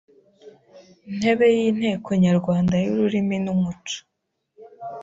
ntebe 1.17 1.45
y’ 1.57 1.59
Inteko 1.69 2.09
Nyarwanda 2.23 2.75
y’Ururimi 2.83 3.37
n’Umuco 3.45 3.97